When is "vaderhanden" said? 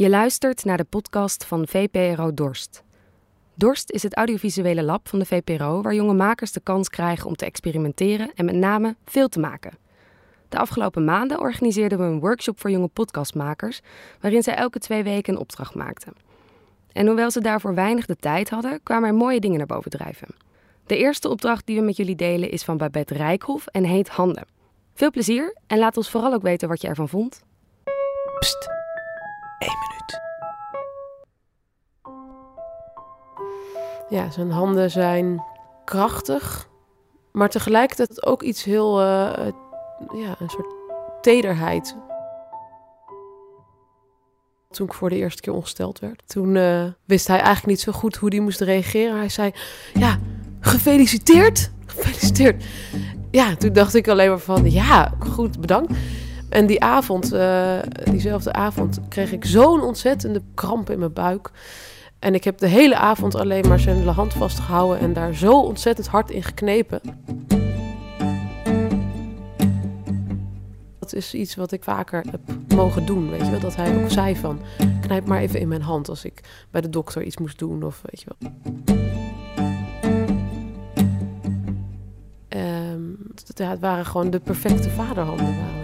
84.90-85.79